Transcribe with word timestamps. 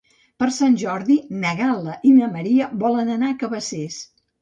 Per 0.43 0.47
Sant 0.55 0.77
Jordi 0.83 1.17
na 1.45 1.53
Gal·la 1.61 1.99
i 2.13 2.17
na 2.17 2.33
Maria 2.35 2.73
volen 2.87 3.17
anar 3.21 3.33
a 3.37 3.41
Cabacés. 3.47 4.05